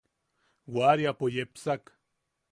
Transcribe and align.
Waariapo 0.75 1.25
yepsak. 1.35 1.83